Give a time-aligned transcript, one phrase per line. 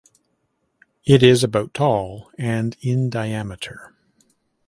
[1.05, 3.93] It is about tall and in diameter.